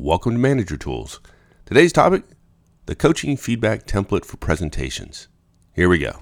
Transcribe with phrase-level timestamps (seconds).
[0.00, 1.18] Welcome to Manager Tools.
[1.66, 2.22] Today's topic
[2.86, 5.26] the coaching feedback template for presentations.
[5.72, 6.20] Here we go.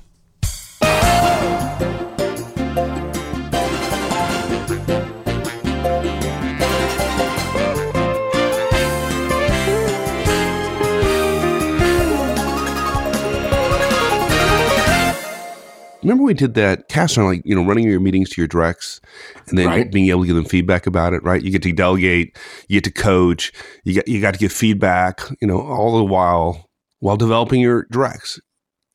[16.06, 19.00] Remember we did that cast on like you know running your meetings to your directs
[19.48, 19.92] and then right.
[19.92, 22.36] being able to give them feedback about it right you get to delegate
[22.68, 23.52] you get to coach
[23.84, 26.68] you got you got to give feedback you know all the while
[27.00, 28.40] while developing your directs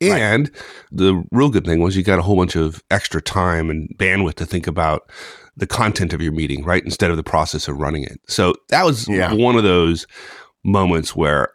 [0.00, 0.64] and right.
[0.90, 4.34] the real good thing was you got a whole bunch of extra time and bandwidth
[4.34, 5.02] to think about
[5.56, 8.84] the content of your meeting right instead of the process of running it so that
[8.84, 9.32] was yeah.
[9.32, 10.06] one of those
[10.64, 11.52] moments where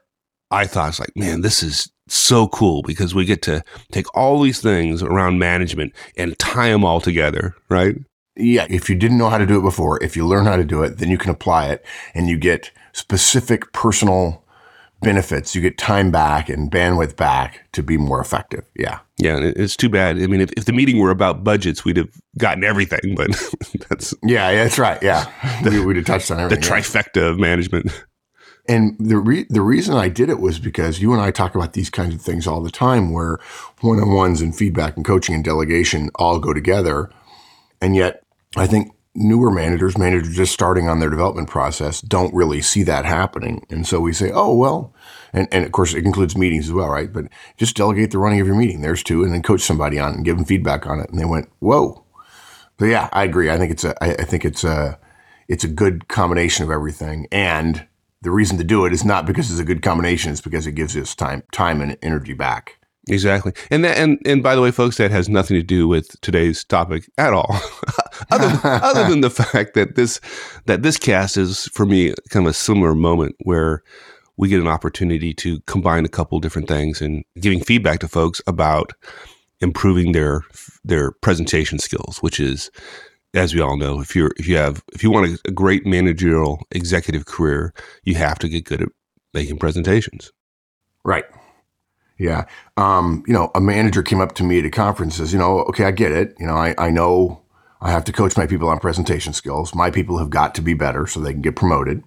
[0.51, 4.41] I thought it's like, man, this is so cool because we get to take all
[4.41, 7.95] these things around management and tie them all together, right?
[8.35, 8.67] Yeah.
[8.69, 10.83] If you didn't know how to do it before, if you learn how to do
[10.83, 14.43] it, then you can apply it and you get specific personal
[15.01, 15.55] benefits.
[15.55, 18.63] You get time back and bandwidth back to be more effective.
[18.75, 18.99] Yeah.
[19.17, 19.39] Yeah.
[19.41, 20.21] It's too bad.
[20.21, 23.29] I mean, if, if the meeting were about budgets, we'd have gotten everything, but
[23.89, 24.13] that's.
[24.23, 25.01] Yeah, that's right.
[25.01, 25.31] Yeah.
[25.69, 26.61] we, would have touched on everything.
[26.61, 27.29] The trifecta yeah.
[27.29, 27.91] of management.
[28.69, 31.73] And the re- the reason I did it was because you and I talk about
[31.73, 33.39] these kinds of things all the time, where
[33.81, 37.09] one on ones and feedback and coaching and delegation all go together,
[37.81, 38.23] and yet
[38.57, 43.05] I think newer managers, managers just starting on their development process, don't really see that
[43.05, 43.65] happening.
[43.69, 44.93] And so we say, oh well,
[45.33, 47.11] and and of course it includes meetings as well, right?
[47.11, 47.25] But
[47.57, 48.81] just delegate the running of your meeting.
[48.81, 51.09] There's two, and then coach somebody on it and give them feedback on it.
[51.09, 52.03] And they went, whoa.
[52.79, 53.49] So yeah, I agree.
[53.49, 54.99] I think it's a I, I think it's a
[55.47, 57.87] it's a good combination of everything and
[58.21, 60.73] the reason to do it is not because it's a good combination; it's because it
[60.73, 62.79] gives us time, time and energy back.
[63.09, 66.19] Exactly, and that, and and by the way, folks, that has nothing to do with
[66.21, 67.55] today's topic at all,
[68.31, 70.19] other, other than the fact that this
[70.65, 73.81] that this cast is for me kind of a similar moment where
[74.37, 78.41] we get an opportunity to combine a couple different things and giving feedback to folks
[78.45, 78.93] about
[79.61, 80.41] improving their
[80.83, 82.69] their presentation skills, which is
[83.33, 86.65] as we all know, if you're if you have if you want a, great managerial
[86.71, 87.73] executive career,
[88.03, 88.89] you have to get good at
[89.33, 90.31] making presentations.
[91.03, 91.25] Right.
[92.17, 92.45] Yeah.
[92.77, 95.39] Um, you know, a manager came up to me at a conference and says, you
[95.39, 96.35] know, okay, I get it.
[96.39, 97.43] You know, I, I know
[97.79, 99.75] I have to coach my people on presentation skills.
[99.75, 102.03] My people have got to be better so they can get promoted.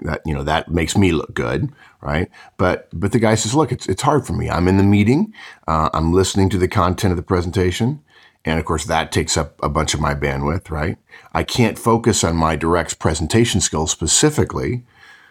[0.00, 1.72] That, you know, that makes me look good.
[2.02, 2.30] Right.
[2.58, 4.50] But, but the guy says, look, it's, it's hard for me.
[4.50, 5.32] I'm in the meeting.
[5.66, 8.02] Uh, I'm listening to the content of the presentation.
[8.46, 10.96] And of course, that takes up a bunch of my bandwidth, right?
[11.34, 14.84] I can't focus on my direct presentation skills specifically.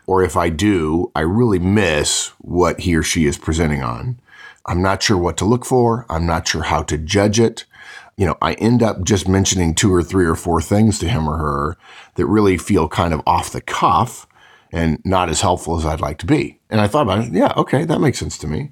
[0.05, 4.19] Or if I do, I really miss what he or she is presenting on.
[4.65, 6.05] I'm not sure what to look for.
[6.09, 7.65] I'm not sure how to judge it.
[8.17, 11.27] You know, I end up just mentioning two or three or four things to him
[11.27, 11.77] or her
[12.15, 14.27] that really feel kind of off the cuff
[14.71, 16.59] and not as helpful as I'd like to be.
[16.69, 17.33] And I thought about it.
[17.33, 18.71] Yeah, okay, that makes sense to me.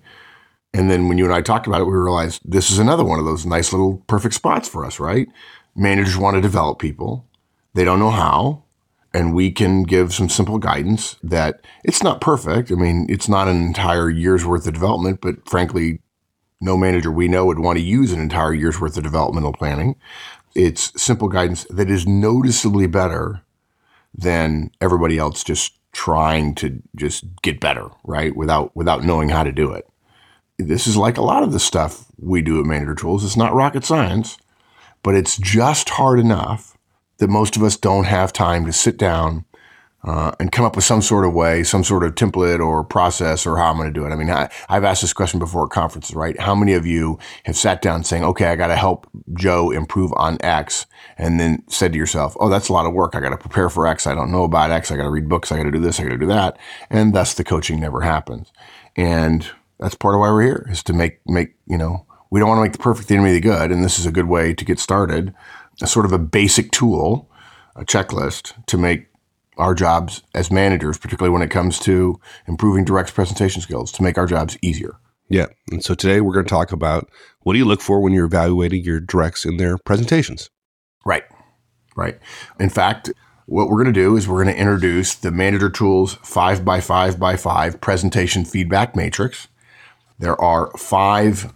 [0.74, 3.20] And then when you and I talked about it, we realized this is another one
[3.20, 5.28] of those nice little perfect spots for us, right?
[5.76, 7.26] Managers want to develop people.
[7.76, 8.64] They don't know how.
[9.14, 12.72] And we can give some simple guidance that it's not perfect.
[12.72, 16.00] I mean, it's not an entire year's worth of development, but frankly,
[16.60, 19.96] no manager we know would want to use an entire year's worth of developmental planning.
[20.56, 23.42] It's simple guidance that is noticeably better
[24.16, 28.36] than everybody else just trying to just get better, right?
[28.36, 29.88] Without without knowing how to do it
[30.58, 33.24] this is like a lot of the stuff we do at Manager Tools.
[33.24, 34.38] It's not rocket science,
[35.02, 36.78] but it's just hard enough
[37.18, 39.46] that most of us don't have time to sit down
[40.04, 43.46] uh, and come up with some sort of way, some sort of template or process
[43.46, 44.10] or how I'm going to do it.
[44.10, 46.38] I mean, I, have asked this question before at conferences, right?
[46.40, 50.12] How many of you have sat down saying, okay, I got to help Joe improve
[50.18, 50.86] on X
[51.18, 53.16] and then said to yourself, oh, that's a lot of work.
[53.16, 54.06] I got to prepare for X.
[54.06, 54.92] I don't know about X.
[54.92, 55.52] I got to read books.
[55.52, 56.00] I got to do this.
[56.00, 56.58] I got to do that.
[56.90, 58.52] And thus the coaching never happens.
[58.98, 59.50] And
[59.84, 62.60] that's part of why we're here is to make make you know we don't want
[62.60, 64.54] to make the perfect the enemy of the good, and this is a good way
[64.54, 65.36] to get started.
[65.82, 67.30] A sort of a basic tool,
[67.76, 69.08] a checklist to make
[69.58, 74.18] our jobs as managers, particularly when it comes to improving direct presentation skills, to make
[74.18, 74.96] our jobs easier.
[75.30, 75.48] Yeah.
[75.72, 77.10] And so today we're going to talk about
[77.42, 80.50] what do you look for when you're evaluating your directs in their presentations?
[81.06, 81.24] Right.
[81.96, 82.20] Right.
[82.60, 83.12] In fact,
[83.46, 86.80] what we're going to do is we're going to introduce the Manager Tools 5 by
[86.80, 89.48] 5 by 5 presentation feedback matrix.
[90.24, 91.52] There are five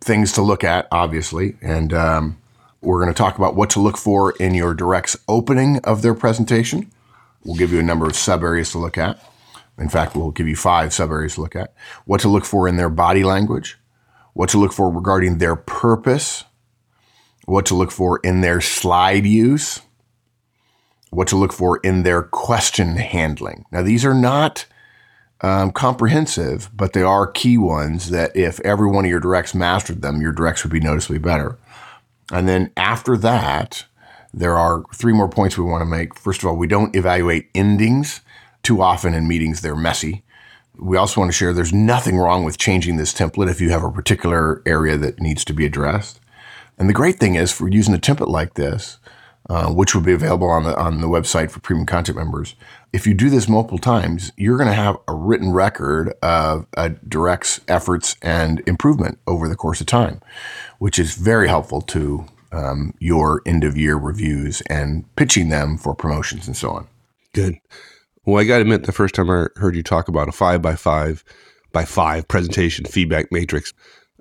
[0.00, 2.36] things to look at, obviously, and um,
[2.80, 6.12] we're going to talk about what to look for in your direct's opening of their
[6.12, 6.90] presentation.
[7.44, 9.20] We'll give you a number of sub areas to look at.
[9.78, 11.74] In fact, we'll give you five sub areas to look at.
[12.04, 13.78] What to look for in their body language,
[14.32, 16.42] what to look for regarding their purpose,
[17.44, 19.80] what to look for in their slide use,
[21.10, 23.64] what to look for in their question handling.
[23.70, 24.66] Now, these are not
[25.42, 30.00] um, comprehensive, but they are key ones that if every one of your directs mastered
[30.00, 31.58] them, your directs would be noticeably better.
[32.32, 33.84] And then after that,
[34.32, 36.18] there are three more points we want to make.
[36.18, 38.20] First of all, we don't evaluate endings.
[38.62, 40.22] Too often in meetings, they're messy.
[40.78, 43.84] We also want to share there's nothing wrong with changing this template if you have
[43.84, 46.20] a particular area that needs to be addressed.
[46.78, 48.98] And the great thing is for using a template like this,
[49.48, 52.54] uh, which will be available on the on the website for premium content members.
[52.92, 56.90] If you do this multiple times, you're going to have a written record of a
[56.90, 60.20] direct's efforts and improvement over the course of time,
[60.78, 65.94] which is very helpful to um, your end of year reviews and pitching them for
[65.94, 66.86] promotions and so on.
[67.32, 67.58] Good.
[68.24, 70.62] Well, I got to admit, the first time I heard you talk about a five
[70.62, 71.24] by five
[71.72, 73.72] by five presentation feedback matrix,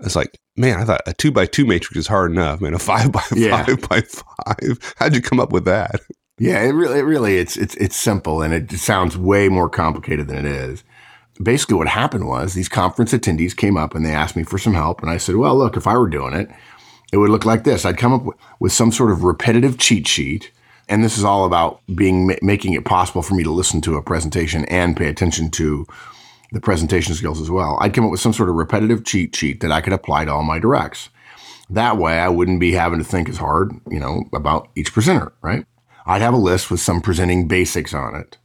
[0.02, 2.74] it's like, man, I thought a two by two matrix is hard enough, man.
[2.74, 3.64] A five by yeah.
[3.64, 4.96] five by five.
[4.98, 6.02] How'd you come up with that?
[6.38, 10.28] Yeah, it really, it really, it's it's it's simple, and it sounds way more complicated
[10.28, 10.84] than it is.
[11.42, 14.74] Basically, what happened was these conference attendees came up and they asked me for some
[14.74, 16.50] help, and I said, well, look, if I were doing it,
[17.12, 17.86] it would look like this.
[17.86, 20.52] I'd come up with some sort of repetitive cheat sheet,
[20.90, 24.04] and this is all about being making it possible for me to listen to a
[24.04, 25.86] presentation and pay attention to
[26.52, 27.78] the presentation skills as well.
[27.80, 30.32] I'd come up with some sort of repetitive cheat sheet that I could apply to
[30.32, 31.10] all my directs.
[31.70, 35.32] That way I wouldn't be having to think as hard, you know, about each presenter,
[35.42, 35.66] right?
[36.06, 38.38] I'd have a list with some presenting basics on it.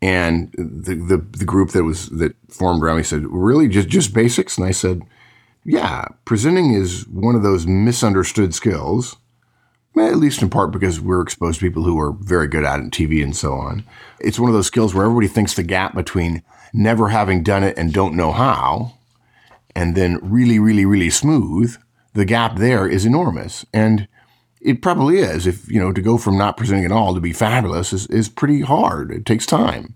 [0.00, 4.14] And the, the, the group that was, that formed around me said, really just, just
[4.14, 4.56] basics?
[4.56, 5.02] And I said,
[5.64, 9.16] yeah, presenting is one of those misunderstood skills,
[10.04, 12.90] at least in part because we're exposed to people who are very good at it
[12.90, 13.84] TV and so on.
[14.20, 17.76] It's one of those skills where everybody thinks the gap between never having done it
[17.78, 18.94] and don't know how,
[19.74, 21.76] and then really, really, really smooth,
[22.12, 23.64] the gap there is enormous.
[23.72, 24.08] And
[24.60, 25.46] it probably is.
[25.46, 28.28] If, you know, to go from not presenting at all to be fabulous is, is
[28.28, 29.10] pretty hard.
[29.10, 29.94] It takes time.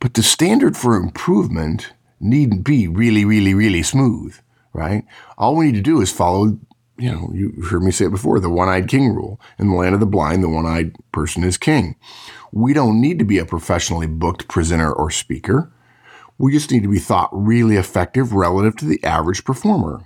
[0.00, 4.36] But the standard for improvement needn't be really, really, really smooth,
[4.72, 5.04] right?
[5.36, 6.58] All we need to do is follow,
[6.96, 9.40] you know, you heard me say it before, the one-eyed king rule.
[9.58, 11.96] In the land of the blind, the one-eyed person is king.
[12.52, 15.72] We don't need to be a professionally booked presenter or speaker.
[16.38, 20.04] We just need to be thought really effective relative to the average performer.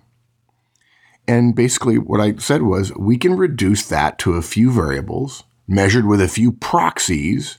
[1.26, 6.06] And basically, what I said was we can reduce that to a few variables measured
[6.06, 7.58] with a few proxies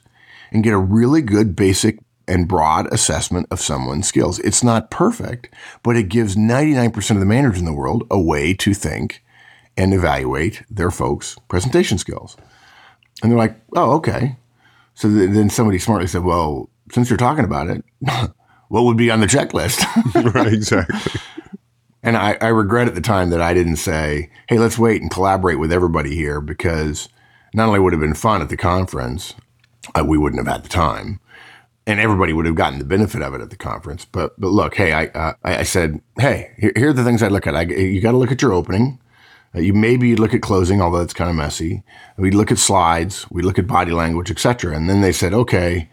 [0.51, 1.99] and get a really good basic
[2.29, 4.39] and broad assessment of someone's skills.
[4.39, 5.53] It's not perfect,
[5.83, 9.23] but it gives 99% of the managers in the world a way to think
[9.75, 12.37] and evaluate their folks' presentation skills.
[13.21, 14.37] And they're like, oh, okay.
[14.93, 17.83] So then somebody smartly said, well, since you're talking about it,
[18.69, 19.83] what would be on the checklist?
[20.33, 20.99] right, exactly.
[22.01, 25.11] And I, I, regret at the time that I didn't say, hey, let's wait and
[25.11, 27.09] collaborate with everybody here because
[27.53, 29.33] not only would it have been fun at the conference,
[29.95, 31.19] uh, we wouldn't have had the time.
[31.87, 34.05] And everybody would have gotten the benefit of it at the conference.
[34.05, 37.29] But but look, hey, I uh, I said, hey, here, here, are the things I
[37.29, 37.55] look at.
[37.55, 38.99] I, you got to look at your opening.
[39.55, 41.83] Uh, you maybe look at closing, although it's kind of messy.
[42.17, 43.25] We look at slides.
[43.31, 44.75] We look at body language, etc.
[44.75, 45.89] And then they said, okay,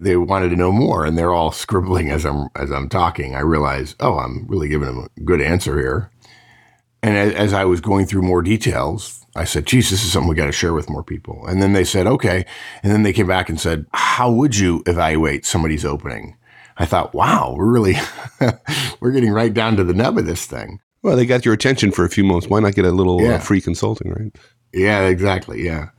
[0.00, 3.34] they wanted to know more and they're all scribbling as I'm as I'm talking.
[3.34, 6.10] I realize, oh, I'm really giving them a good answer here.
[7.02, 10.34] And as, I was going through more details, I said, geez, this is something we
[10.34, 11.46] got to share with more people.
[11.46, 12.44] And then they said, okay.
[12.82, 16.36] And then they came back and said, how would you evaluate somebody's opening?
[16.76, 17.94] I thought, wow, we're really,
[19.00, 20.80] we're getting right down to the nub of this thing.
[21.02, 22.48] Well, they got your attention for a few months.
[22.48, 23.34] Why not get a little uh, yeah.
[23.34, 24.36] uh, free consulting, right?
[24.72, 25.64] Yeah, exactly.
[25.64, 25.90] Yeah.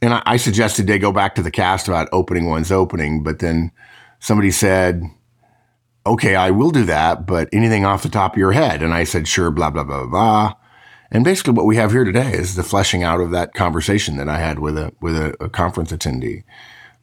[0.00, 3.40] And I, I suggested they go back to the cast about opening one's opening, but
[3.40, 3.72] then
[4.20, 5.02] somebody said,
[6.06, 8.82] okay, I will do that, but anything off the top of your head?
[8.82, 10.54] And I said, sure, blah, blah, blah, blah.
[11.10, 14.28] And basically what we have here today is the fleshing out of that conversation that
[14.28, 16.44] I had with a, with a, a conference attendee.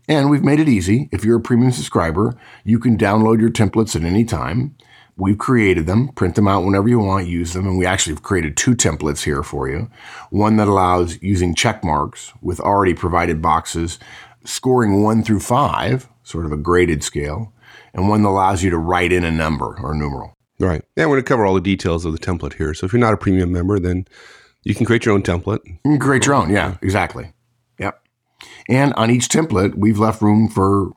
[0.07, 1.07] And we've made it easy.
[1.11, 4.75] If you're a premium subscriber, you can download your templates at any time.
[5.15, 7.67] We've created them, print them out whenever you want, use them.
[7.67, 9.89] And we actually have created two templates here for you.
[10.29, 13.99] One that allows using check marks with already provided boxes,
[14.43, 17.53] scoring one through five, sort of a graded scale,
[17.93, 20.37] and one that allows you to write in a number or a numeral.
[20.59, 20.83] Right.
[20.95, 22.73] And we're going to cover all the details of the template here.
[22.73, 24.05] So if you're not a premium member, then
[24.63, 25.59] you can create your own template.
[25.83, 26.51] You create your own.
[26.51, 27.33] Yeah, exactly.
[27.79, 27.99] Yep.
[28.69, 30.91] And on each template, we've left room for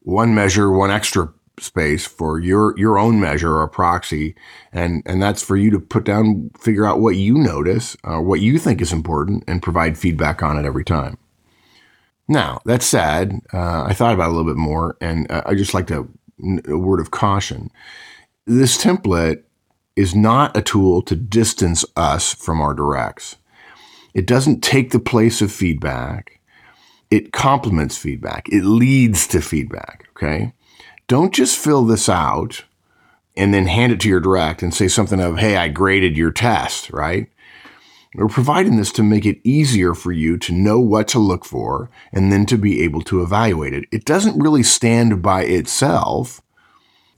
[0.00, 4.34] one measure, one extra space for your your own measure or proxy,
[4.72, 8.40] and and that's for you to put down, figure out what you notice, uh, what
[8.40, 11.18] you think is important, and provide feedback on it every time.
[12.28, 15.54] Now that said, uh, I thought about it a little bit more, and uh, I
[15.54, 16.08] just like to
[16.68, 17.70] a word of caution.
[18.46, 19.42] This template
[19.96, 23.36] is not a tool to distance us from our directs.
[24.14, 26.40] It doesn't take the place of feedback.
[27.10, 28.48] it complements feedback.
[28.50, 30.08] It leads to feedback.
[30.10, 30.52] Okay.
[31.06, 32.64] Don't just fill this out
[33.36, 36.30] and then hand it to your direct and say something of, Hey, I graded your
[36.32, 37.28] test, right?
[38.14, 41.90] We're providing this to make it easier for you to know what to look for
[42.12, 43.84] and then to be able to evaluate it.
[43.92, 46.40] It doesn't really stand by itself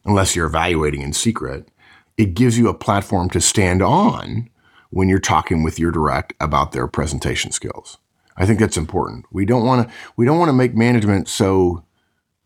[0.04, 1.68] unless you're evaluating in secret.
[2.16, 4.50] It gives you a platform to stand on
[4.90, 7.98] when you're talking with your direct about their presentation skills.
[8.36, 9.26] I think that's important.
[9.30, 11.84] We don't want to we don't want to make management so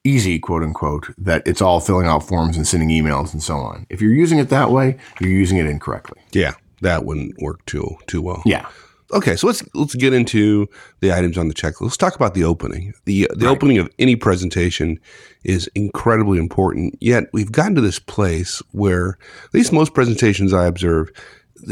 [0.02, 3.86] easy, quote unquote, that it's all filling out forms and sending emails and so on.
[3.88, 6.20] If you're using it that way, you're using it incorrectly.
[6.32, 8.42] Yeah, that wouldn't work too too well.
[8.46, 8.68] Yeah.
[9.12, 10.68] Okay, so let's let's get into
[11.00, 11.82] the items on the checklist.
[11.82, 12.94] Let's talk about the opening.
[13.04, 13.52] the The right.
[13.52, 14.98] opening of any presentation
[15.44, 16.96] is incredibly important.
[17.00, 21.10] Yet we've gotten to this place where, at least most presentations I observe,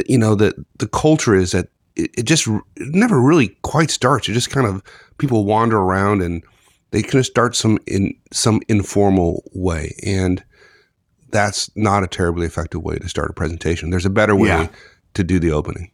[0.06, 4.28] you know, that the culture is that it, it just it never really quite starts.
[4.28, 4.82] It just kind of
[5.18, 6.42] people wander around and
[6.90, 10.44] they kind of start some in some informal way, and
[11.30, 13.90] that's not a terribly effective way to start a presentation.
[13.90, 14.68] There's a better way yeah.
[15.14, 15.90] To do the opening.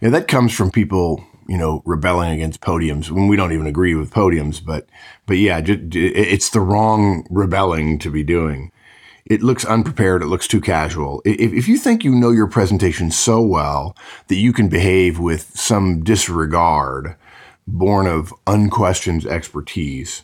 [0.00, 3.94] Yeah, that comes from people you know rebelling against podiums when we don't even agree
[3.94, 4.86] with podiums, but
[5.26, 8.72] but yeah, it's the wrong rebelling to be doing
[9.30, 10.22] it looks unprepared.
[10.22, 11.22] It looks too casual.
[11.24, 13.96] If, if you think you know your presentation so well
[14.26, 17.14] that you can behave with some disregard
[17.66, 20.22] born of unquestioned expertise,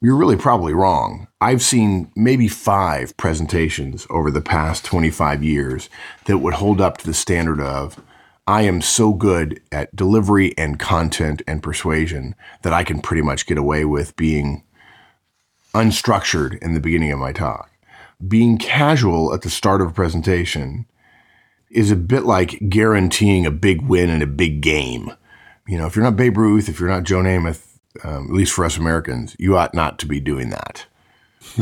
[0.00, 1.28] you're really probably wrong.
[1.40, 5.88] I've seen maybe five presentations over the past 25 years
[6.26, 8.00] that would hold up to the standard of,
[8.46, 13.46] I am so good at delivery and content and persuasion that I can pretty much
[13.46, 14.64] get away with being
[15.74, 17.70] unstructured in the beginning of my talk
[18.26, 20.86] being casual at the start of a presentation
[21.70, 25.12] is a bit like guaranteeing a big win in a big game.
[25.66, 27.67] You know, if you're not Babe Ruth, if you're not Joe Namath,
[28.04, 30.86] um, at least for us Americans, you ought not to be doing that.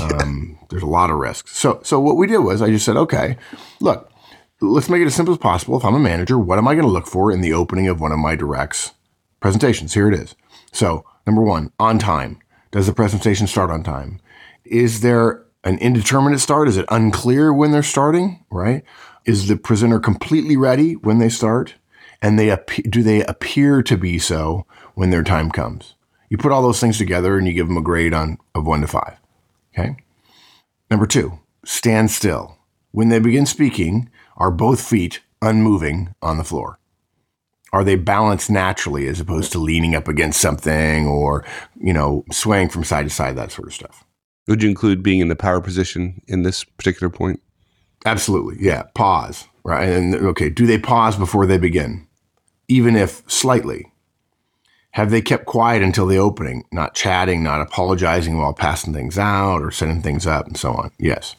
[0.00, 1.56] Um, there's a lot of risks.
[1.56, 3.36] So, so what we did was I just said, okay,
[3.80, 4.10] look,
[4.60, 5.76] let's make it as simple as possible.
[5.76, 8.00] If I'm a manager, what am I going to look for in the opening of
[8.00, 8.92] one of my directs
[9.40, 9.94] presentations?
[9.94, 10.34] Here it is.
[10.72, 12.40] So, number one, on time.
[12.72, 14.20] Does the presentation start on time?
[14.64, 16.68] Is there an indeterminate start?
[16.68, 18.44] Is it unclear when they're starting?
[18.50, 18.84] Right?
[19.24, 21.76] Is the presenter completely ready when they start?
[22.20, 22.56] And they
[22.88, 25.94] do they appear to be so when their time comes?
[26.28, 28.80] You put all those things together and you give them a grade on of one
[28.80, 29.18] to five.
[29.72, 29.96] Okay.
[30.90, 32.58] Number two, stand still.
[32.92, 36.78] When they begin speaking, are both feet unmoving on the floor?
[37.72, 41.44] Are they balanced naturally as opposed to leaning up against something or,
[41.78, 44.04] you know, swaying from side to side, that sort of stuff?
[44.46, 47.42] Would you include being in the power position in this particular point?
[48.04, 48.56] Absolutely.
[48.64, 48.84] Yeah.
[48.94, 49.46] Pause.
[49.64, 49.88] Right.
[49.88, 52.06] And okay, do they pause before they begin?
[52.68, 53.92] Even if slightly.
[54.96, 59.60] Have they kept quiet until the opening, not chatting, not apologizing while passing things out
[59.60, 60.90] or setting things up and so on?
[60.98, 61.36] Yes.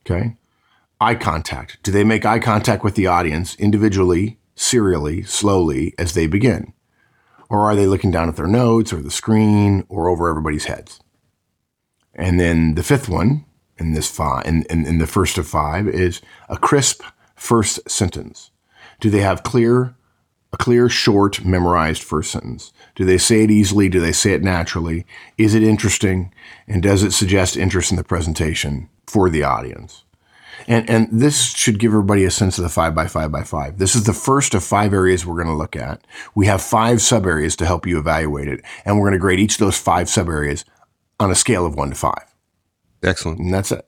[0.00, 0.34] Okay.
[0.98, 1.76] Eye contact.
[1.82, 6.72] Do they make eye contact with the audience individually, serially, slowly as they begin?
[7.50, 11.00] Or are they looking down at their notes or the screen or over everybody's heads?
[12.14, 13.44] And then the fifth one
[13.76, 17.02] in this five, in, in, in the first of five is a crisp
[17.36, 18.52] first sentence.
[19.00, 19.94] Do they have clear,
[20.52, 22.72] a clear, short, memorized first sentence?
[22.94, 23.88] Do they say it easily?
[23.88, 25.06] Do they say it naturally?
[25.38, 26.32] Is it interesting?
[26.66, 30.04] And does it suggest interest in the presentation for the audience?
[30.66, 33.78] And, and this should give everybody a sense of the five by five by five.
[33.78, 36.06] This is the first of five areas we're going to look at.
[36.34, 38.62] We have five sub areas to help you evaluate it.
[38.84, 40.64] And we're going to grade each of those five sub areas
[41.18, 42.34] on a scale of one to five.
[43.02, 43.38] Excellent.
[43.38, 43.86] And that's it.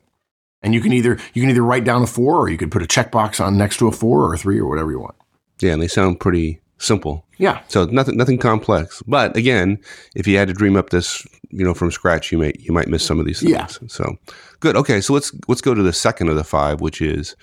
[0.61, 2.81] And you can either you can either write down a four or you could put
[2.81, 5.15] a checkbox on next to a four or a three or whatever you want.
[5.63, 7.25] Yeah, and they sound pretty simple.
[7.37, 7.61] Yeah.
[7.67, 9.01] So nothing nothing complex.
[9.07, 9.79] But again,
[10.15, 12.87] if you had to dream up this, you know, from scratch, you may you might
[12.87, 13.51] miss some of these things.
[13.51, 13.67] Yeah.
[13.87, 14.15] So
[14.59, 14.75] good.
[14.75, 17.35] Okay, so let's let's go to the second of the five, which is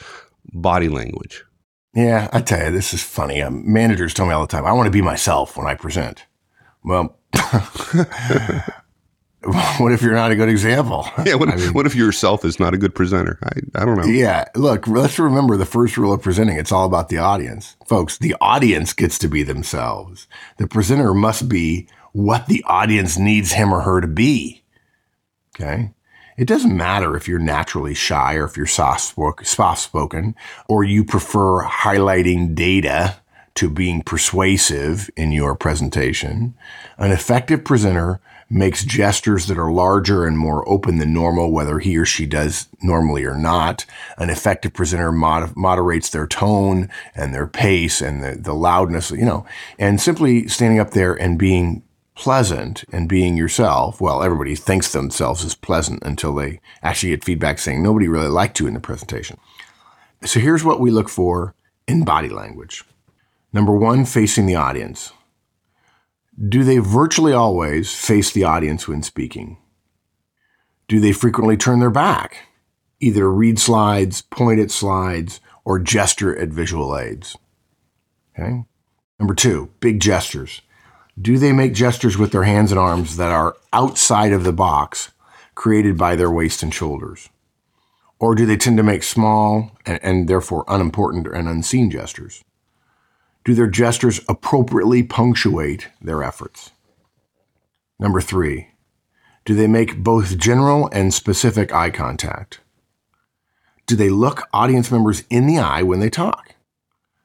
[0.52, 1.44] body language.
[1.94, 3.42] Yeah, I tell you, this is funny.
[3.42, 6.24] Um, managers tell me all the time, I want to be myself when I present.
[6.84, 7.18] Well,
[9.78, 11.08] what if you're not a good example?
[11.24, 11.34] Yeah.
[11.34, 13.38] What, I mean, what if yourself is not a good presenter?
[13.42, 14.04] I, I don't know.
[14.04, 14.46] Yeah.
[14.54, 16.58] Look, let's remember the first rule of presenting.
[16.58, 17.76] It's all about the audience.
[17.86, 20.26] Folks, the audience gets to be themselves.
[20.56, 24.62] The presenter must be what the audience needs him or her to be.
[25.54, 25.92] Okay.
[26.36, 29.14] It doesn't matter if you're naturally shy or if you're soft
[29.78, 30.34] spoken
[30.68, 33.16] or you prefer highlighting data
[33.56, 36.54] to being persuasive in your presentation.
[36.96, 38.20] An effective presenter
[38.50, 42.68] makes gestures that are larger and more open than normal, whether he or she does
[42.82, 43.86] normally or not.
[44.18, 49.24] An effective presenter mod- moderates their tone and their pace and the, the loudness, you
[49.24, 49.46] know,
[49.78, 51.82] and simply standing up there and being
[52.16, 57.58] pleasant and being yourself, well, everybody thinks themselves as pleasant until they actually get feedback
[57.58, 59.38] saying nobody really liked you in the presentation.
[60.24, 61.54] So here's what we look for
[61.86, 62.84] in body language.
[63.52, 65.12] Number one, facing the audience.
[66.48, 69.58] Do they virtually always face the audience when speaking?
[70.88, 72.48] Do they frequently turn their back,
[72.98, 77.36] either read slides, point at slides, or gesture at visual aids?
[78.38, 78.64] Okay.
[79.18, 80.62] Number two, big gestures.
[81.20, 85.10] Do they make gestures with their hands and arms that are outside of the box
[85.54, 87.28] created by their waist and shoulders?
[88.18, 92.42] Or do they tend to make small and, and therefore unimportant and unseen gestures?
[93.44, 96.72] Do their gestures appropriately punctuate their efforts?
[97.98, 98.68] Number three,
[99.44, 102.60] do they make both general and specific eye contact?
[103.86, 106.54] Do they look audience members in the eye when they talk?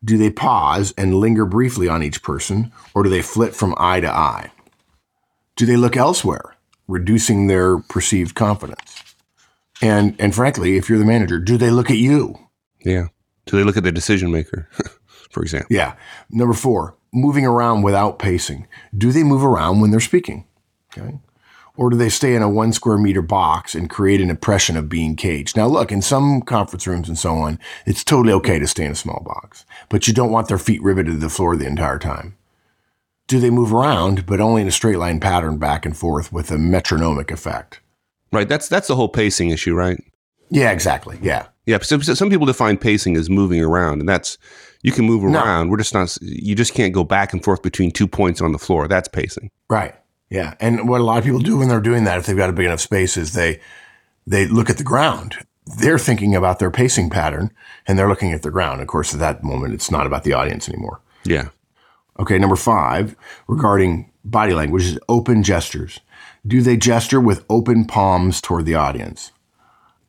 [0.04, 4.00] Do they pause and linger briefly on each person, or do they flit from eye
[4.00, 4.52] to eye?
[5.56, 6.56] Do they look elsewhere,
[6.88, 9.04] reducing their perceived confidence?
[9.82, 12.38] And and frankly, if you're the manager, do they look at you?
[12.80, 13.08] Yeah.
[13.46, 14.68] Do they look at the decision maker,
[15.36, 15.68] for example?
[15.70, 15.96] Yeah.
[16.32, 18.68] Number four, moving around without pacing.
[18.98, 20.46] Do they move around when they're speaking?
[20.98, 21.20] Okay.
[21.78, 24.88] Or do they stay in a one square meter box and create an impression of
[24.88, 25.58] being caged?
[25.58, 28.94] Now, look, in some conference rooms and so on, it's totally okay to stay in
[28.94, 32.00] a small box, but you don't want their feet riveted to the floor the entire
[32.00, 32.38] time.
[33.28, 36.50] Do they move around, but only in a straight line pattern back and forth with
[36.50, 37.82] a metronomic effect?
[38.32, 38.48] Right.
[38.48, 40.02] That's that's the whole pacing issue, right?
[40.50, 41.20] Yeah, exactly.
[41.22, 41.48] Yeah.
[41.66, 41.80] Yeah.
[41.82, 44.38] So, so some people define pacing as moving around, and that's
[44.86, 45.66] you can move around.
[45.66, 45.72] No.
[45.72, 46.16] We're just not.
[46.22, 48.88] You just can't go back and forth between two points on the floor.
[48.88, 49.50] That's pacing.
[49.68, 49.96] Right.
[50.30, 50.54] Yeah.
[50.60, 52.54] And what a lot of people do when they're doing that, if they've got a
[52.54, 53.60] big enough space, is they
[54.28, 55.38] they look at the ground.
[55.80, 57.52] They're thinking about their pacing pattern,
[57.88, 58.82] and they're looking at the ground.
[58.82, 61.02] Of course, at that moment, it's not about the audience anymore.
[61.24, 61.50] Yeah.
[62.20, 62.38] Okay.
[62.38, 63.16] Number five,
[63.48, 66.00] regarding body language, is open gestures.
[66.46, 69.32] Do they gesture with open palms toward the audience?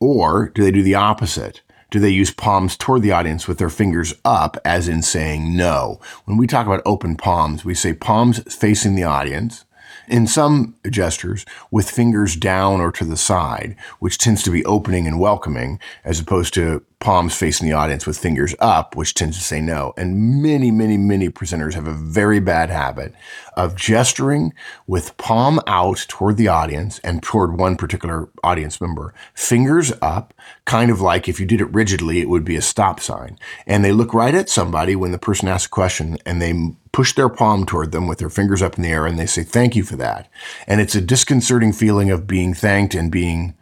[0.01, 1.63] Or do they do the opposite?
[1.91, 6.01] Do they use palms toward the audience with their fingers up, as in saying no?
[6.25, 9.65] When we talk about open palms, we say palms facing the audience,
[10.09, 15.07] in some gestures with fingers down or to the side, which tends to be opening
[15.07, 19.45] and welcoming, as opposed to palms facing the audience with fingers up, which tends to
[19.45, 19.95] say no.
[19.97, 23.15] And many, many, many presenters have a very bad habit
[23.57, 24.53] of gesturing
[24.89, 30.91] with palm out toward the audience and toward one particular audience member, fingers up, kind
[30.91, 33.39] of like if you did it rigidly, it would be a stop sign.
[33.69, 37.13] And they look right at somebody when the person asks a question and they push
[37.13, 39.77] their palm toward them with their fingers up in the air and they say, thank
[39.77, 40.29] you for that.
[40.67, 43.55] And it's a disconcerting feeling of being thanked and being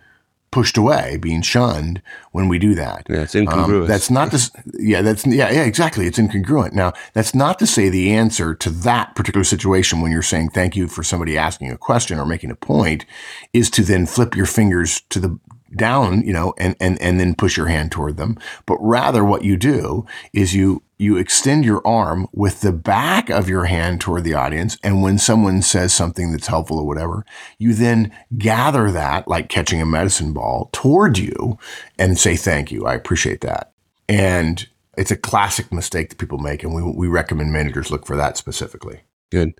[0.54, 3.04] pushed away, being shunned when we do that.
[3.10, 3.82] Yeah, it's incongruous.
[3.82, 6.06] Um, that's not to, yeah, that's, yeah, yeah, exactly.
[6.06, 6.74] It's incongruent.
[6.74, 10.76] Now, that's not to say the answer to that particular situation when you're saying thank
[10.76, 13.04] you for somebody asking a question or making a point
[13.52, 15.40] is to then flip your fingers to the,
[15.74, 18.38] down, you know, and, and, and then push your hand toward them.
[18.64, 23.48] But rather what you do is you you extend your arm with the back of
[23.48, 24.78] your hand toward the audience.
[24.82, 27.24] And when someone says something that's helpful or whatever,
[27.58, 31.58] you then gather that like catching a medicine ball toward you
[31.98, 32.86] and say, thank you.
[32.86, 33.72] I appreciate that.
[34.08, 36.62] And it's a classic mistake that people make.
[36.62, 39.00] And we, we recommend managers look for that specifically.
[39.30, 39.52] Good.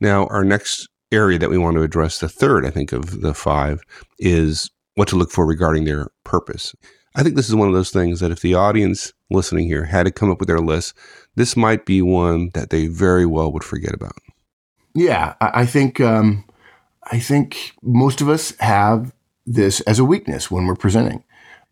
[0.00, 3.32] Now, our next area that we want to address, the third, I think, of the
[3.32, 3.80] five,
[4.18, 6.74] is what to look for regarding their purpose.
[7.14, 10.04] I think this is one of those things that if the audience listening here had
[10.04, 10.94] to come up with their list,
[11.36, 14.16] this might be one that they very well would forget about.
[14.94, 16.44] Yeah, I think um,
[17.10, 19.12] I think most of us have
[19.46, 21.24] this as a weakness when we're presenting.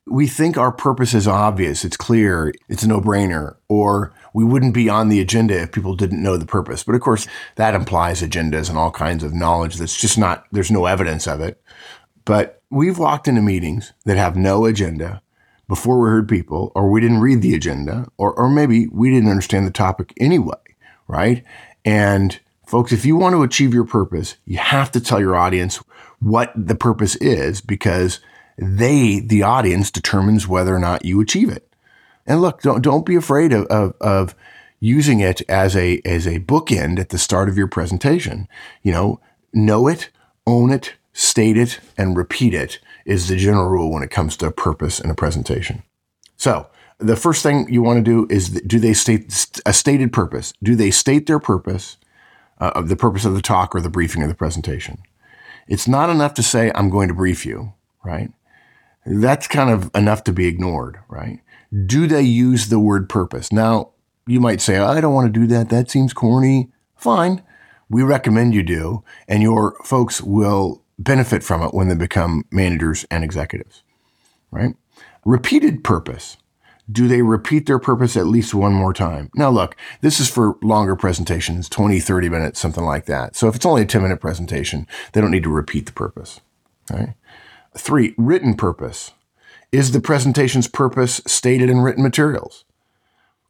[0.06, 4.88] We think our purpose is obvious, it's clear, it's a no-brainer, or we wouldn't be
[4.88, 6.82] on the agenda if people didn't know the purpose.
[6.82, 10.72] But of course, that implies agendas and all kinds of knowledge that's just not there's
[10.72, 11.62] no evidence of it.
[12.24, 15.21] But we've walked into meetings that have no agenda
[15.72, 19.30] before we heard people, or we didn't read the agenda, or, or maybe we didn't
[19.30, 20.52] understand the topic anyway,
[21.08, 21.42] right?
[21.82, 25.78] And folks, if you want to achieve your purpose, you have to tell your audience
[26.20, 28.20] what the purpose is because
[28.58, 31.66] they, the audience, determines whether or not you achieve it.
[32.26, 34.34] And look, don't, don't be afraid of, of, of
[34.78, 38.46] using it as a, as a bookend at the start of your presentation.
[38.82, 39.20] You know,
[39.54, 40.10] know it,
[40.46, 44.50] own it, state it, and repeat it is the general rule when it comes to
[44.50, 45.82] purpose in a presentation.
[46.36, 50.54] So the first thing you want to do is do they state a stated purpose?
[50.62, 51.96] Do they state their purpose
[52.60, 54.98] uh, of the purpose of the talk or the briefing or the presentation?
[55.68, 58.30] It's not enough to say, I'm going to brief you, right?
[59.06, 61.40] That's kind of enough to be ignored, right?
[61.86, 63.52] Do they use the word purpose?
[63.52, 63.90] Now,
[64.26, 65.68] you might say, I don't want to do that.
[65.70, 66.70] That seems corny.
[66.96, 67.42] Fine.
[67.88, 73.04] We recommend you do, and your folks will benefit from it when they become managers
[73.10, 73.82] and executives,
[74.50, 74.74] right?
[75.24, 76.36] Repeated purpose.
[76.90, 79.30] Do they repeat their purpose at least one more time?
[79.34, 83.36] Now, look, this is for longer presentations, 20, 30 minutes, something like that.
[83.36, 86.40] So if it's only a 10 minute presentation, they don't need to repeat the purpose.
[86.90, 87.14] Right?
[87.76, 89.12] Three, written purpose.
[89.70, 92.64] Is the presentation's purpose stated in written materials?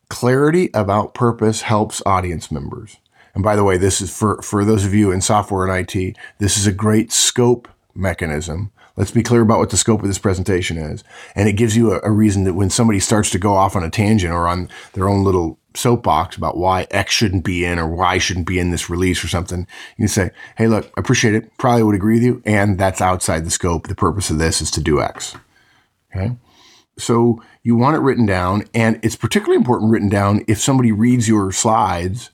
[0.08, 2.98] Clarity about purpose helps audience members.
[3.34, 6.16] And by the way, this is for, for those of you in software and IT,
[6.38, 10.18] this is a great scope mechanism Let's be clear about what the scope of this
[10.18, 11.02] presentation is.
[11.34, 13.82] And it gives you a, a, reason that when somebody starts to go off on
[13.82, 17.88] a tangent or on their own little soapbox about why X shouldn't be in or
[17.88, 19.60] why shouldn't be in this release or something,
[19.96, 21.56] you can say, Hey, look, appreciate it.
[21.56, 22.42] Probably would agree with you.
[22.44, 23.88] And that's outside the scope.
[23.88, 25.36] The purpose of this is to do X.
[26.14, 26.36] Okay.
[26.98, 28.64] So you want it written down.
[28.74, 32.30] And it's particularly important written down if somebody reads your slides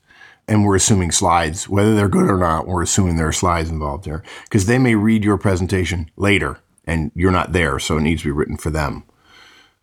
[0.49, 4.05] and we're assuming slides, whether they're good or not, we're assuming there are slides involved
[4.05, 7.79] there because they may read your presentation later and you're not there.
[7.79, 9.05] So it needs to be written for them.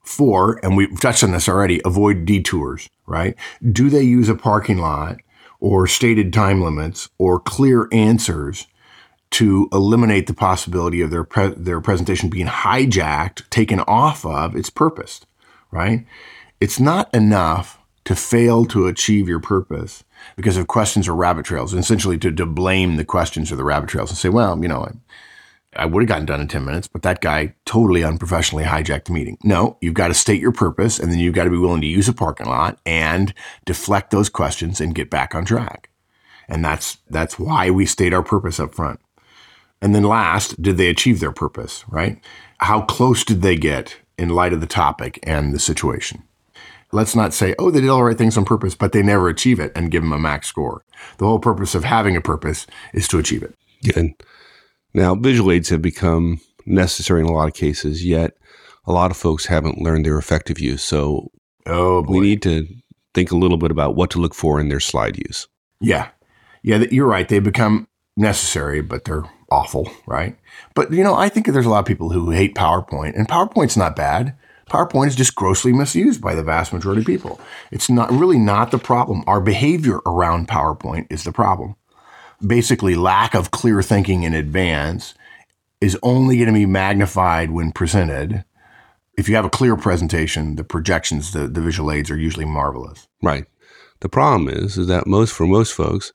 [0.02, 3.36] Four, and we've touched on this already, avoid detours, right?
[3.72, 5.18] Do they use a parking lot
[5.60, 8.68] or stated time limits or clear answers
[9.32, 14.70] to eliminate the possibility of their, pre- their presentation being hijacked, taken off of its
[14.70, 15.22] purpose,
[15.72, 16.06] right?
[16.60, 20.04] It's not enough to fail to achieve your purpose
[20.36, 23.90] because of questions or rabbit trails, essentially to, to blame the questions or the rabbit
[23.90, 26.88] trails and say, well, you know, I, I would have gotten done in 10 minutes,
[26.88, 29.38] but that guy totally unprofessionally hijacked the meeting.
[29.44, 31.88] No, you've got to state your purpose and then you've got to be willing to
[31.88, 33.34] use a parking lot and
[33.66, 35.90] deflect those questions and get back on track.
[36.48, 39.00] And that's, that's why we state our purpose up front.
[39.82, 42.24] And then last, did they achieve their purpose, right?
[42.60, 46.24] How close did they get in light of the topic and the situation?
[46.96, 49.28] Let's not say, oh, they did all the right things on purpose, but they never
[49.28, 50.84] achieve it and give them a max score.
[51.18, 53.54] The whole purpose of having a purpose is to achieve it.
[53.84, 54.12] Good.
[54.94, 58.32] Now, visual aids have become necessary in a lot of cases, yet
[58.86, 60.82] a lot of folks haven't learned their effective use.
[60.82, 61.32] So
[61.66, 62.66] oh, we need to
[63.14, 65.48] think a little bit about what to look for in their slide use.
[65.82, 66.10] Yeah.
[66.64, 67.28] Yeah, you're right.
[67.28, 70.38] They become necessary, but they're awful, right?
[70.74, 73.78] But, you know, I think there's a lot of people who hate PowerPoint, and PowerPoint's
[73.78, 74.36] not bad.
[74.70, 77.40] PowerPoint is just grossly misused by the vast majority of people.
[77.72, 79.24] It's not really not the problem.
[79.28, 81.76] Our behavior around PowerPoint is the problem.
[82.46, 85.14] Basically, lack of clear thinking in advance
[85.82, 88.44] is only going to be magnified when presented.
[89.18, 93.08] If you have a clear presentation, the projections, the, the visual aids are usually marvelous.
[93.22, 93.46] Right.
[94.02, 96.12] The problem is, is that most for most folks,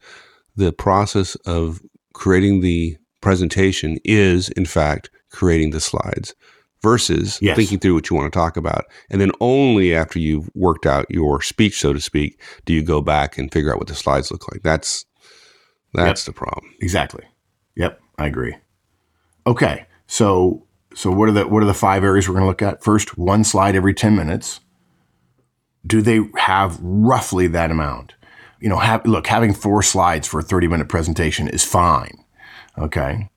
[0.57, 1.81] the process of
[2.13, 6.35] creating the presentation is, in fact, creating the slides
[6.83, 7.57] versus yes.
[7.57, 8.87] thinking through what you want to talk about.
[9.11, 13.01] And then only after you've worked out your speech, so to speak, do you go
[13.01, 14.63] back and figure out what the slides look like.
[14.63, 15.05] That's
[15.93, 16.35] that's yep.
[16.35, 16.73] the problem.
[16.81, 17.25] Exactly.
[17.77, 18.57] Yep, I agree.
[19.47, 19.87] Okay.
[20.07, 22.83] So so what are the what are the five areas we're going to look at?
[22.83, 24.61] First, one slide every 10 minutes.
[25.87, 28.15] Do they have roughly that amount?
[28.61, 32.25] You know, have, look, having four slides for a 30 minute presentation is fine.
[32.77, 33.31] Okay.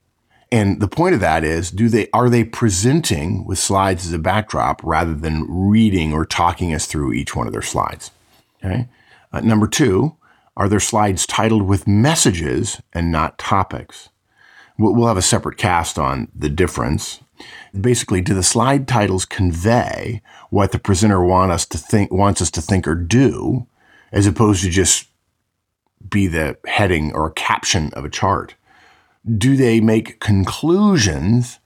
[0.54, 4.20] And the point of that is, do they, are they presenting with slides as a
[4.20, 8.12] backdrop rather than reading or talking us through each one of their slides?
[8.63, 8.88] Okay.
[9.32, 10.16] Uh, number two,
[10.56, 14.10] are their slides titled with messages and not topics?
[14.78, 17.22] We'll have a separate cast on the difference.
[17.74, 22.52] Basically, do the slide titles convey what the presenter want us to think, wants us
[22.52, 23.66] to think or do,
[24.12, 25.08] as opposed to just
[26.08, 28.54] be the heading or caption of a chart?
[29.25, 31.59] Do they make conclusions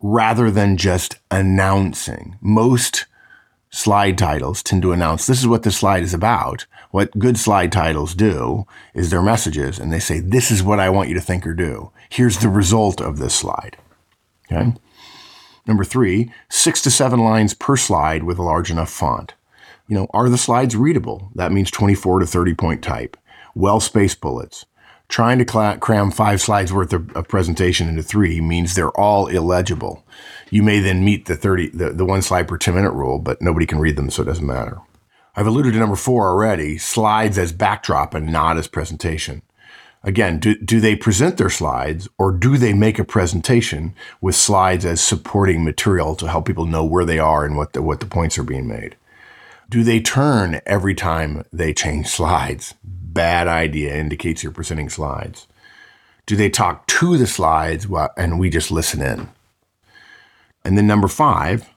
[0.00, 2.36] rather than just announcing?
[2.40, 3.06] Most
[3.70, 6.66] slide titles tend to announce this is what the slide is about.
[6.90, 10.90] What good slide titles do is their messages, and they say, This is what I
[10.90, 11.90] want you to think or do.
[12.10, 13.78] Here's the result of this slide.
[14.50, 14.74] Okay.
[15.66, 19.34] Number three, six to seven lines per slide with a large enough font.
[19.88, 21.30] You know, are the slides readable?
[21.34, 23.16] That means 24 to 30 point type.
[23.54, 24.66] Well spaced bullets
[25.12, 29.26] trying to cl- cram five slides worth of, of, presentation into three means they're all
[29.26, 30.02] illegible.
[30.50, 33.42] You may then meet the 30, the, the one slide per 10 minute rule, but
[33.42, 34.80] nobody can read them, so it doesn't matter.
[35.36, 39.42] I've alluded to number four already, slides as backdrop and not as presentation.
[40.02, 44.86] Again, do, do they present their slides or do they make a presentation with slides
[44.86, 48.06] as supporting material to help people know where they are and what the, what the
[48.06, 48.96] points are being made?
[49.68, 52.74] Do they turn every time they change slides?
[53.12, 55.46] Bad idea indicates you're presenting slides?
[56.26, 59.28] Do they talk to the slides and we just listen in?
[60.64, 61.68] And then number five,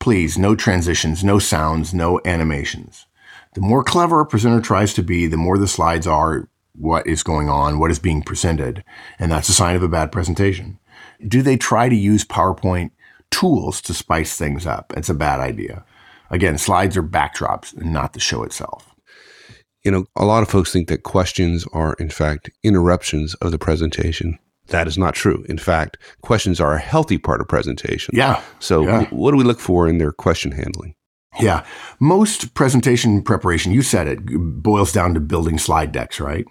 [0.00, 3.06] please, no transitions, no sounds, no animations.
[3.54, 7.22] The more clever a presenter tries to be, the more the slides are what is
[7.22, 8.82] going on, what is being presented,
[9.18, 10.78] and that's a sign of a bad presentation.
[11.26, 12.90] Do they try to use PowerPoint
[13.30, 14.92] tools to spice things up?
[14.96, 15.84] It's a bad idea.
[16.30, 18.93] Again, slides are backdrops not the show itself.
[19.84, 23.58] You know, a lot of folks think that questions are, in fact, interruptions of the
[23.58, 24.38] presentation.
[24.68, 25.44] That is not true.
[25.48, 28.16] In fact, questions are a healthy part of presentation.
[28.16, 28.42] Yeah.
[28.60, 29.04] So, yeah.
[29.10, 30.94] What do we look for in their question handling?
[31.38, 31.64] Yeah.
[32.00, 36.46] Most presentation preparation, you said it, boils down to building slide decks, right?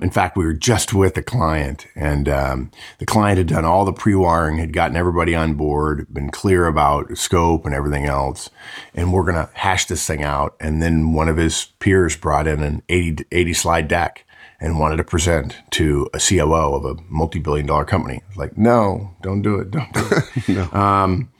[0.00, 3.86] In fact, we were just with a client, and um, the client had done all
[3.86, 8.50] the pre wiring, had gotten everybody on board, been clear about scope and everything else.
[8.94, 10.54] And we're going to hash this thing out.
[10.60, 14.26] And then one of his peers brought in an 80, 80 slide deck
[14.60, 18.22] and wanted to present to a COO of a multi billion dollar company.
[18.36, 19.70] Like, no, don't do it.
[19.70, 20.48] Don't do it.
[20.48, 20.78] no.
[20.78, 21.30] um,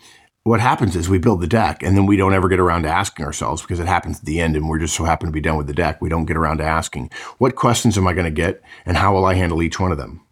[0.46, 2.88] what happens is we build the deck and then we don't ever get around to
[2.88, 5.40] asking ourselves because it happens at the end and we're just so happen to be
[5.40, 6.00] done with the deck.
[6.00, 9.12] We don't get around to asking what questions am I going to get and how
[9.12, 10.24] will I handle each one of them?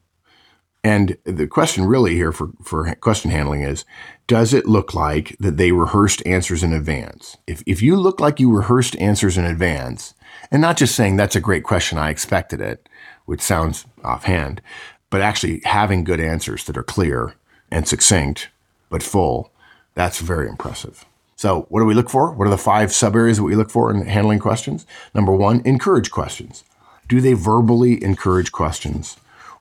[0.84, 3.84] And the question really here for, for question handling is,
[4.28, 7.36] does it look like that they rehearsed answers in advance?
[7.48, 10.14] If, if you look like you rehearsed answers in advance
[10.52, 12.88] and not just saying that's a great question, I expected it,
[13.24, 14.62] which sounds offhand,
[15.10, 17.34] but actually having good answers that are clear
[17.68, 18.50] and succinct,
[18.90, 19.50] but full,
[19.94, 21.04] that's very impressive.
[21.36, 22.32] So, what do we look for?
[22.32, 24.86] What are the five sub areas that we look for in handling questions?
[25.14, 26.64] Number one, encourage questions.
[27.08, 29.16] Do they verbally encourage questions?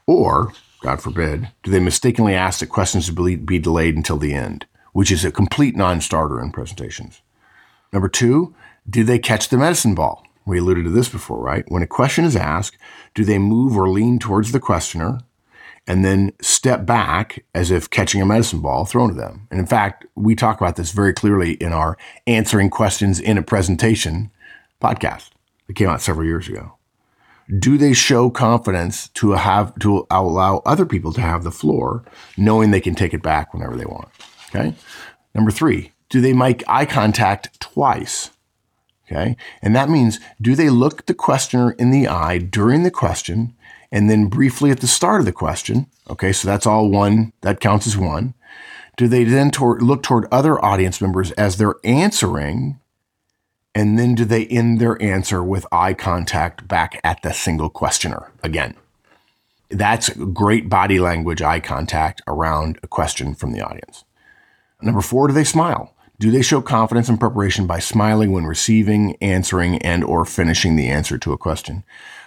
[0.06, 5.12] Or, God forbid, do they mistakenly ask that questions be delayed until the end, which
[5.12, 7.22] is a complete non starter in presentations?
[7.91, 8.56] Number two,
[8.89, 10.26] do they catch the medicine ball?
[10.46, 11.63] We alluded to this before, right?
[11.69, 12.78] When a question is asked,
[13.15, 15.19] do they move or lean towards the questioner
[15.88, 19.48] and then step back as if catching a medicine ball thrown to them.
[19.52, 23.43] And in fact, we talk about this very clearly in our answering questions in a
[23.43, 24.32] presentation
[24.82, 25.32] podcast
[25.67, 26.78] that came out several years ago.
[27.60, 32.06] Do they show confidence to have to allow other people to have the floor,
[32.38, 34.08] knowing they can take it back whenever they want?
[34.50, 34.74] Okay.
[35.36, 38.30] Number three, do they make eye contact twice?
[39.06, 39.36] Okay.
[39.62, 43.54] And that means do they look the questioner in the eye during the question
[43.93, 45.86] and then briefly at the start of the question.
[46.10, 48.34] Okay, so that's all one, that counts as one.
[48.97, 52.79] Do they then tor- look toward other audience members as they're answering?
[53.75, 58.32] And then do they end their answer with eye contact back at the single questioner
[58.41, 58.75] again?
[59.69, 64.06] That's great body language, eye contact around a question from the audience.
[64.82, 65.95] Number four, do they smile?
[66.19, 70.88] Do they show confidence and preparation by smiling when receiving, answering, and or finishing the
[70.88, 71.84] answer to a question?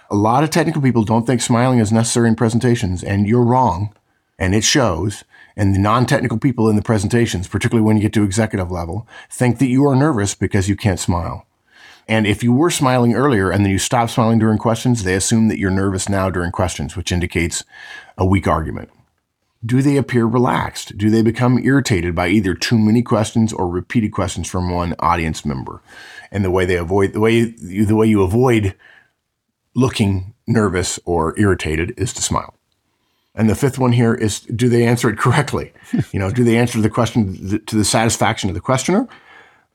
[0.09, 3.93] A lot of technical people don't think smiling is necessary in presentations, and you're wrong,
[4.39, 5.23] and it shows.
[5.57, 9.59] And the non-technical people in the presentations, particularly when you get to executive level, think
[9.59, 11.45] that you are nervous because you can't smile.
[12.07, 15.49] And if you were smiling earlier and then you stop smiling during questions, they assume
[15.49, 17.65] that you're nervous now during questions, which indicates
[18.17, 18.89] a weak argument.
[19.65, 20.97] Do they appear relaxed?
[20.97, 25.43] Do they become irritated by either too many questions or repeated questions from one audience
[25.43, 25.81] member?
[26.31, 28.75] And the way they avoid the way the way you avoid
[29.77, 32.55] looking nervous or irritated is to smile.
[33.35, 35.71] And the fifth one here is do they answer it correctly?
[36.11, 39.07] you know, do they answer the question to the satisfaction of the questioner?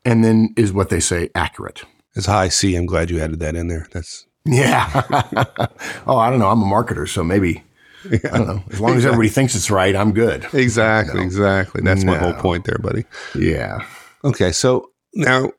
[0.03, 1.83] And then is what they say accurate?
[2.17, 3.87] As high C, I'm glad you added that in there.
[3.93, 4.89] That's yeah.
[6.05, 6.49] oh, I don't know.
[6.49, 7.63] I'm a marketer, so maybe
[8.11, 8.19] yeah.
[8.33, 8.63] I don't know.
[8.69, 10.45] As long as everybody thinks it's right, I'm good.
[10.53, 11.25] Exactly, no.
[11.25, 11.81] exactly.
[11.81, 12.11] That's no.
[12.11, 13.05] my whole point there, buddy.
[13.33, 13.79] Yeah.
[14.25, 15.53] Okay, so now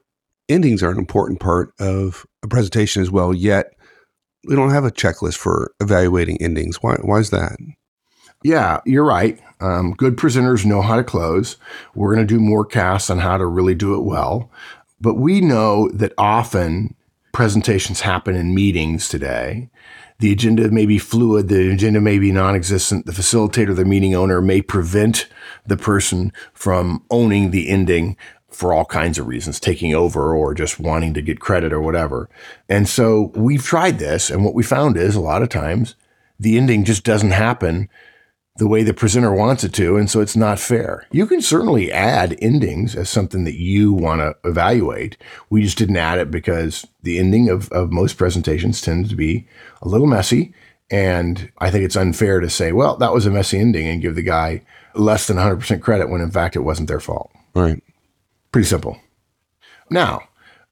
[0.51, 3.33] endings are an important part of a presentation as well.
[3.33, 3.73] Yet
[4.47, 6.77] we don't have a checklist for evaluating endings.
[6.83, 6.97] Why?
[7.03, 7.57] Why is that?
[8.43, 9.41] Yeah, you're right.
[9.61, 11.57] Um, good presenters know how to close.
[11.95, 14.51] We're going to do more casts on how to really do it well.
[15.01, 16.95] But we know that often
[17.33, 19.71] presentations happen in meetings today.
[20.21, 23.07] The agenda may be fluid, the agenda may be non existent.
[23.07, 25.27] The facilitator, the meeting owner may prevent
[25.67, 28.17] the person from owning the ending
[28.55, 32.29] for all kinds of reasons, taking over or just wanting to get credit or whatever.
[32.69, 35.95] And so we've tried this, and what we found is a lot of times
[36.39, 37.89] the ending just doesn't happen
[38.57, 41.07] the way the presenter wants it to, and so it's not fair.
[41.11, 45.17] You can certainly add endings as something that you want to evaluate.
[45.51, 49.49] We just didn't add it because the ending of, of most presentations tends to be
[49.83, 50.55] a little messy.
[50.89, 54.15] And I think it's unfair to say, well, that was a messy ending and give
[54.15, 54.63] the guy
[54.95, 57.33] less than 100% credit when in fact it wasn't their fault.
[57.55, 57.83] Right.
[58.55, 59.01] Pretty simple.
[59.91, 60.29] Now,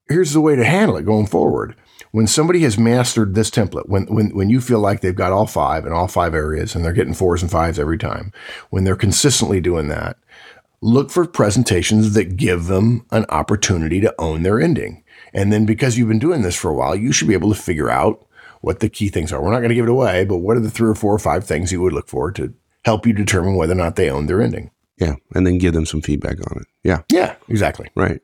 [0.09, 1.75] here's the way to handle it going forward.
[2.13, 5.49] When somebody has mastered this template, when, when, when you feel like they've got all
[5.49, 8.33] five in all five areas and they're getting fours and fives every time,
[8.71, 10.17] when they're consistently doing that,
[10.81, 15.03] look for presentations that give them an opportunity to own their ending.
[15.35, 17.61] And then because you've been doing this for a while, you should be able to
[17.61, 18.25] figure out
[18.61, 19.43] what the key things are.
[19.43, 21.19] We're not going to give it away, but what are the three or four or
[21.19, 24.27] five things you would look for to help you determine whether or not they own
[24.27, 24.71] their ending?
[25.03, 25.15] Yeah.
[25.35, 26.67] And then give them some feedback on it.
[26.85, 27.03] Yeah.
[27.11, 27.89] Yeah, exactly.
[27.97, 28.21] Right.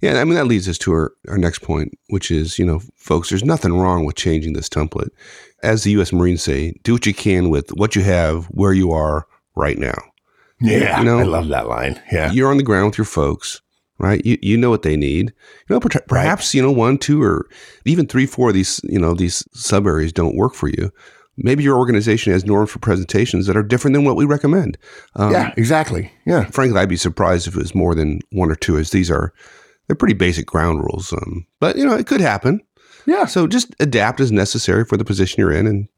[0.00, 0.20] Yeah.
[0.20, 3.28] I mean, that leads us to our, our next point, which is, you know, folks,
[3.28, 5.10] there's nothing wrong with changing this template.
[5.62, 6.12] As the U.S.
[6.12, 9.98] Marines say, do what you can with what you have, where you are right now.
[10.60, 10.98] Yeah.
[10.98, 12.00] You know, I love that line.
[12.10, 12.32] Yeah.
[12.32, 13.60] You're on the ground with your folks
[13.98, 14.24] right?
[14.26, 15.32] You you know what they need.
[15.68, 16.54] You know, perhaps right.
[16.54, 17.46] you know one, two, or
[17.84, 20.90] even three, four of these you know these sub areas don't work for you.
[21.36, 24.76] Maybe your organization has norms for presentations that are different than what we recommend.
[25.16, 26.12] Um, yeah, exactly.
[26.26, 26.44] Yeah.
[26.44, 29.32] Frankly, I'd be surprised if it was more than one or two, as these are
[29.86, 31.12] they're pretty basic ground rules.
[31.12, 32.60] Um, but you know, it could happen.
[33.06, 33.24] Yeah.
[33.24, 35.88] So just adapt as necessary for the position you're in, and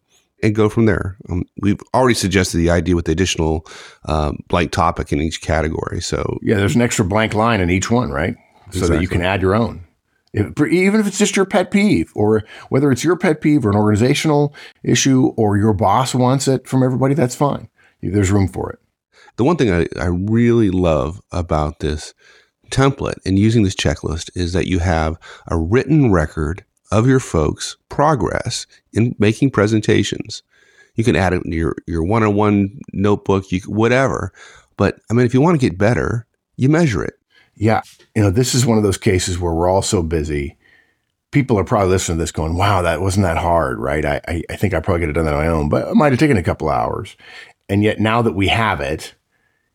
[0.42, 1.16] and go from there.
[1.28, 3.66] Um, we've already suggested the idea with the additional
[4.04, 6.00] um, blank topic in each category.
[6.00, 8.36] So yeah, there's an extra blank line in each one, right?
[8.70, 8.96] So exactly.
[8.96, 9.84] that you can add your own.
[10.34, 13.70] If, even if it's just your pet peeve, or whether it's your pet peeve or
[13.70, 17.68] an organizational issue, or your boss wants it from everybody, that's fine.
[18.02, 18.80] There's room for it.
[19.36, 22.14] The one thing I, I really love about this
[22.70, 25.16] template and using this checklist is that you have
[25.46, 30.42] a written record of your folks' progress in making presentations.
[30.96, 34.32] You can add it in your, your one-on-one notebook, you whatever.
[34.76, 37.14] But I mean, if you want to get better, you measure it.
[37.56, 37.82] Yeah.
[38.14, 40.56] You know, this is one of those cases where we're all so busy.
[41.30, 44.04] People are probably listening to this going, wow, that wasn't that hard, right?
[44.04, 45.94] I, I, I think I probably could have done that on my own, but it
[45.94, 47.16] might have taken a couple hours.
[47.68, 49.14] And yet now that we have it,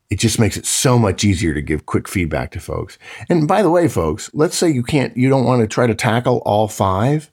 [0.10, 2.98] it just makes it so much easier to give quick feedback to folks.
[3.30, 5.96] And by the way, folks, let's say you can't, you don't want to try to
[5.96, 7.32] tackle all five.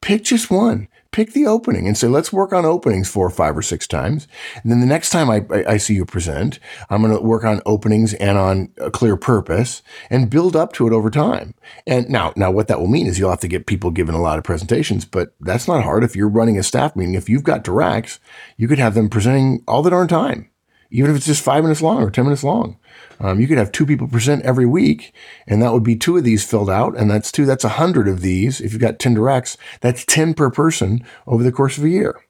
[0.00, 0.88] Pick just one.
[1.12, 4.28] Pick the opening and say, let's work on openings four, five, or six times.
[4.62, 7.60] And then the next time I, I, see you present, I'm going to work on
[7.66, 11.54] openings and on a clear purpose and build up to it over time.
[11.86, 14.20] And now, now what that will mean is you'll have to get people given a
[14.20, 16.04] lot of presentations, but that's not hard.
[16.04, 18.20] If you're running a staff meeting, if you've got directs,
[18.56, 20.49] you could have them presenting all the darn time
[20.90, 22.78] even if it's just five minutes long or 10 minutes long.
[23.20, 25.12] Um, you could have two people present every week,
[25.46, 26.96] and that would be two of these filled out.
[26.96, 28.60] And that's two, that's a hundred of these.
[28.60, 32.20] If you've got 10 directs, that's 10 per person over the course of a year.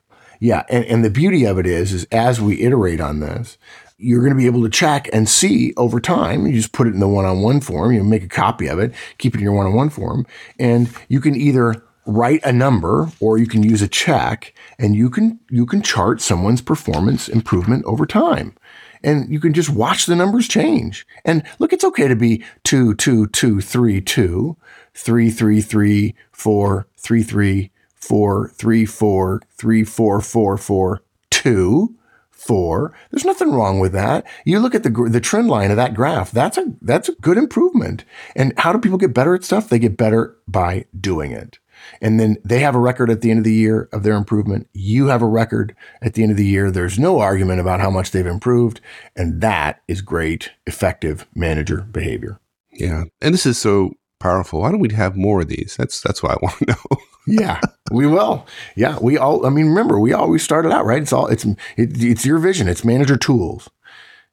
[0.40, 0.64] Yeah.
[0.68, 3.57] And, and the beauty of it is, is as we iterate on this,
[3.99, 6.46] you're going to be able to check and see over time.
[6.46, 9.35] You just put it in the one-on-one form, you make a copy of it, keep
[9.35, 10.27] it in your one-on-one form,
[10.59, 15.10] and you can either write a number or you can use a check and you
[15.10, 18.54] can you can chart someone's performance improvement over time
[19.02, 22.94] and you can just watch the numbers change and look it's okay to be two
[22.94, 24.56] two two three two
[24.94, 31.94] three three three four three three four three four three four four four two
[32.40, 32.92] four.
[33.10, 34.26] There's nothing wrong with that.
[34.46, 36.30] You look at the the trend line of that graph.
[36.30, 38.04] That's a that's a good improvement.
[38.34, 39.68] And how do people get better at stuff?
[39.68, 41.58] They get better by doing it.
[42.00, 44.68] And then they have a record at the end of the year of their improvement.
[44.72, 46.70] You have a record at the end of the year.
[46.70, 48.80] There's no argument about how much they've improved.
[49.16, 52.40] And that is great, effective manager behavior.
[52.72, 53.04] Yeah.
[53.20, 54.60] And this is so powerful.
[54.60, 55.74] Why don't we have more of these?
[55.76, 57.00] That's that's what I want to know.
[57.26, 58.46] yeah, we will.
[58.76, 59.44] Yeah, we all.
[59.44, 61.02] I mean, remember, we always started out right.
[61.02, 61.26] It's all.
[61.26, 62.68] It's it, it's your vision.
[62.68, 63.68] It's manager tools.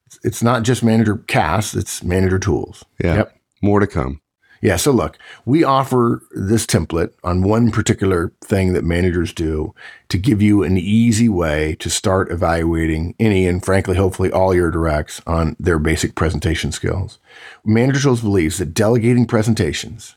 [0.06, 1.76] It's, it's not just manager cast.
[1.76, 2.86] It's manager tools.
[3.04, 3.16] Yeah.
[3.16, 3.38] Yep.
[3.62, 4.22] More to come.
[4.62, 4.78] Yeah.
[4.78, 9.74] So look, we offer this template on one particular thing that managers do
[10.10, 14.72] to give you an easy way to start evaluating any and frankly, hopefully all your
[14.72, 17.20] directs on their basic presentation skills.
[17.64, 20.16] Manager Tools believes that delegating presentations,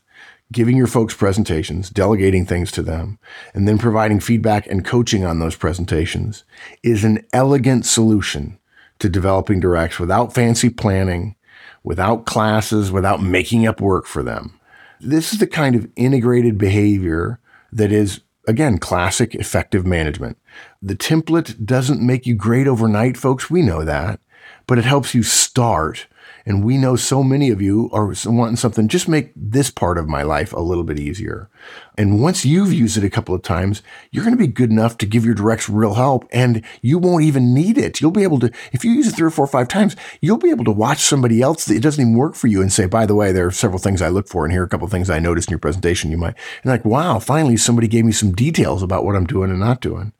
[0.51, 3.19] giving your folks presentations, delegating things to them,
[3.53, 6.43] and then providing feedback and coaching on those presentations
[6.83, 8.57] is an elegant solution
[8.99, 11.35] to developing directs without fancy planning
[11.83, 14.59] without classes, without making up work for them.
[14.99, 17.39] This is the kind of integrated behavior
[17.71, 20.37] that is, again, classic effective management.
[20.81, 23.49] The template doesn't make you great overnight, folks.
[23.49, 24.19] We know that,
[24.67, 26.07] but it helps you start
[26.45, 30.07] and we know so many of you are wanting something, just make this part of
[30.07, 31.49] my life a little bit easier.
[31.97, 34.97] And once you've used it a couple of times, you're going to be good enough
[34.99, 38.01] to give your directs real help and you won't even need it.
[38.01, 40.37] You'll be able to, if you use it three or four or five times, you'll
[40.37, 42.85] be able to watch somebody else that it doesn't even work for you and say,
[42.85, 44.85] by the way, there are several things I look for and here are a couple
[44.85, 46.11] of things I noticed in your presentation.
[46.11, 49.51] You might, and like, wow, finally somebody gave me some details about what I'm doing
[49.51, 50.13] and not doing.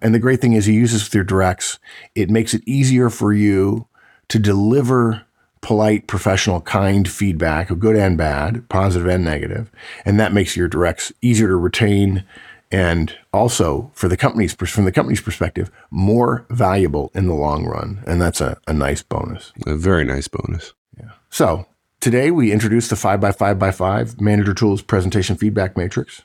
[0.00, 1.78] And the great thing is you use this with your directs.
[2.14, 3.88] It makes it easier for you
[4.28, 5.26] to deliver
[5.60, 9.70] polite, professional, kind feedback, good and bad, positive and negative,
[10.04, 12.24] and that makes your directs easier to retain
[12.70, 18.02] and also for the company's from the company's perspective more valuable in the long run
[18.06, 21.66] and that's a, a nice bonus a very nice bonus yeah so
[22.00, 26.22] today we introduced the 5 by 5 by 5 manager tools presentation feedback matrix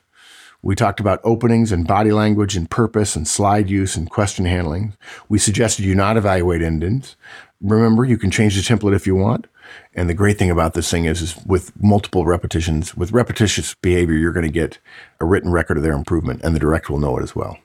[0.64, 4.94] We talked about openings and body language and purpose and slide use and question handling.
[5.28, 7.16] We suggested you not evaluate endings.
[7.62, 9.48] Remember, you can change the template if you want.
[9.94, 14.16] And the great thing about this thing is, is with multiple repetitions, with repetitious behavior,
[14.16, 14.80] you're going to get
[15.20, 17.58] a written record of their improvement, and the director will know it as well.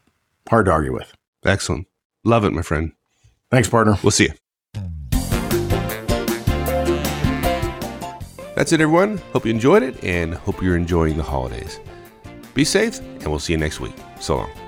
[0.48, 1.14] Hard to argue with.
[1.44, 1.86] Excellent.
[2.24, 2.92] Love it, my friend.
[3.50, 3.96] Thanks, partner.
[4.02, 4.32] We'll see you.
[8.54, 9.18] That's it, everyone.
[9.32, 11.78] Hope you enjoyed it and hope you're enjoying the holidays.
[12.54, 13.94] Be safe, and we'll see you next week.
[14.18, 14.65] So long.